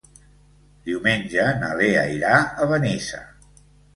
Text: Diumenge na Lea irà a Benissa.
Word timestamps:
Diumenge 0.89 1.43
na 1.59 1.69
Lea 1.81 2.07
irà 2.15 2.33
a 2.65 2.69
Benissa. 2.71 3.21